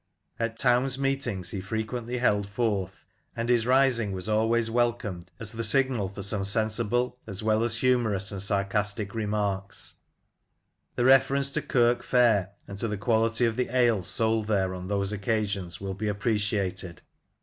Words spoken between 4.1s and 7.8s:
was always welcomed as the signal for some sensible as well as